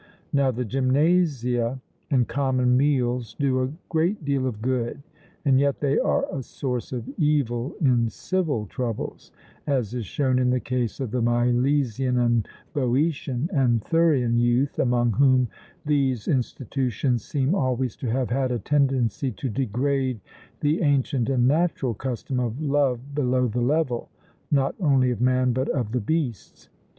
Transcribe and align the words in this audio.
Now 0.33 0.49
the 0.49 0.65
gymnasia 0.65 1.79
and 2.09 2.27
common 2.27 2.75
meals 2.75 3.35
do 3.39 3.61
a 3.61 3.71
great 3.87 4.25
deal 4.25 4.47
of 4.47 4.59
good, 4.59 5.03
and 5.45 5.59
yet 5.59 5.79
they 5.79 5.99
are 5.99 6.25
a 6.35 6.41
source 6.41 6.91
of 6.91 7.07
evil 7.19 7.75
in 7.79 8.09
civil 8.09 8.65
troubles; 8.65 9.31
as 9.67 9.93
is 9.93 10.07
shown 10.07 10.39
in 10.39 10.49
the 10.49 10.59
case 10.59 10.99
of 10.99 11.11
the 11.11 11.21
Milesian, 11.21 12.17
and 12.17 12.47
Boeotian, 12.73 13.47
and 13.53 13.83
Thurian 13.83 14.39
youth, 14.39 14.79
among 14.79 15.11
whom 15.11 15.47
these 15.85 16.27
institutions 16.27 17.23
seem 17.23 17.53
always 17.53 17.95
to 17.97 18.07
have 18.09 18.31
had 18.31 18.49
a 18.51 18.57
tendency 18.57 19.29
to 19.33 19.49
degrade 19.49 20.19
the 20.61 20.81
ancient 20.81 21.29
and 21.29 21.47
natural 21.47 21.93
custom 21.93 22.39
of 22.39 22.59
love 22.59 23.13
below 23.13 23.47
the 23.47 23.61
level, 23.61 24.09
not 24.49 24.73
only 24.79 25.11
of 25.11 25.21
man, 25.21 25.53
but 25.53 25.69
of 25.69 25.91
the 25.91 26.01
beasts. 26.01 26.69